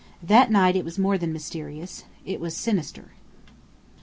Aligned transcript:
That 0.23 0.49
night 0.49 0.75
it 0.75 0.83
was 0.83 0.97
more 0.97 1.15
than 1.15 1.31
mysterious. 1.31 2.05
It 2.25 2.39
was 2.39 2.57
sinister. 2.57 3.11